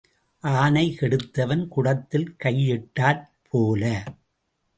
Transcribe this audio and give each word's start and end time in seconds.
ஆனை 0.43 0.97
கெடுத்தவன் 0.99 1.67
குடத்தில் 1.67 2.35
கை 2.35 2.55
இட்டாற் 2.71 3.23
போல. 3.49 3.83